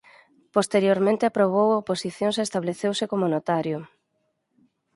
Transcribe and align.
Posteriormente 0.55 1.23
aprobou 1.27 1.67
oposicións 1.71 2.35
e 2.37 2.45
estableceuse 2.47 3.05
como 3.11 3.31
notario. 3.35 3.79